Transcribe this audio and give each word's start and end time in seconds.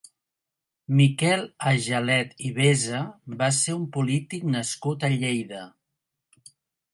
Miquel 1.01 1.43
Agelet 1.73 2.33
i 2.49 2.51
Besa 2.55 3.01
va 3.43 3.51
ser 3.59 3.77
un 3.81 3.85
polític 3.99 4.49
nascut 4.57 5.07
a 5.07 5.13
Lleida. 5.19 5.63